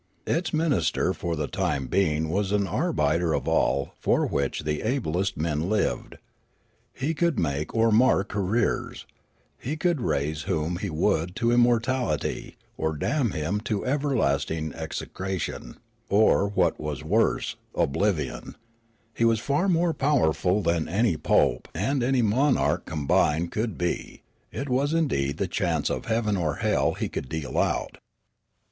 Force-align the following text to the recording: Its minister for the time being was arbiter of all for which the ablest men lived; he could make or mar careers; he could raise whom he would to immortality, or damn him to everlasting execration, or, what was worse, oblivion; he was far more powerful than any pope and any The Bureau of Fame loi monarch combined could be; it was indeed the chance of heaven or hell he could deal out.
Its 0.25 0.51
minister 0.51 1.13
for 1.13 1.35
the 1.35 1.45
time 1.47 1.85
being 1.85 2.27
was 2.29 2.51
arbiter 2.51 3.35
of 3.35 3.47
all 3.47 3.93
for 3.99 4.25
which 4.25 4.61
the 4.63 4.81
ablest 4.81 5.37
men 5.37 5.69
lived; 5.69 6.17
he 6.91 7.13
could 7.13 7.37
make 7.37 7.75
or 7.75 7.91
mar 7.91 8.23
careers; 8.23 9.05
he 9.59 9.77
could 9.77 10.01
raise 10.01 10.41
whom 10.49 10.77
he 10.77 10.89
would 10.89 11.35
to 11.35 11.51
immortality, 11.51 12.57
or 12.77 12.95
damn 12.95 13.29
him 13.29 13.59
to 13.61 13.85
everlasting 13.85 14.73
execration, 14.73 15.77
or, 16.09 16.47
what 16.47 16.79
was 16.79 17.03
worse, 17.03 17.55
oblivion; 17.75 18.55
he 19.13 19.23
was 19.23 19.39
far 19.39 19.69
more 19.69 19.93
powerful 19.93 20.63
than 20.63 20.87
any 20.89 21.15
pope 21.15 21.67
and 21.75 22.01
any 22.01 22.21
The 22.21 22.23
Bureau 22.23 22.23
of 22.23 22.23
Fame 22.23 22.31
loi 22.31 22.35
monarch 22.63 22.85
combined 22.87 23.51
could 23.51 23.77
be; 23.77 24.23
it 24.51 24.67
was 24.67 24.95
indeed 24.95 25.37
the 25.37 25.47
chance 25.47 25.91
of 25.91 26.05
heaven 26.05 26.37
or 26.37 26.55
hell 26.55 26.93
he 26.93 27.07
could 27.07 27.29
deal 27.29 27.55
out. 27.59 27.99